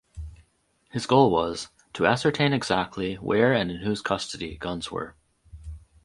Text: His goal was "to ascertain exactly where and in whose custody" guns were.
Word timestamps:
His 0.89 1.05
goal 1.05 1.29
was 1.29 1.69
"to 1.93 2.07
ascertain 2.07 2.53
exactly 2.53 3.17
where 3.17 3.53
and 3.53 3.69
in 3.69 3.81
whose 3.81 4.01
custody" 4.01 4.57
guns 4.57 4.89
were. 4.89 5.15